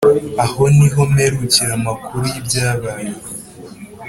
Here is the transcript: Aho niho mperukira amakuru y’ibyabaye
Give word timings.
Aho 0.43 0.63
niho 0.77 1.01
mperukira 1.13 1.71
amakuru 1.79 2.23
y’ibyabaye 2.33 3.09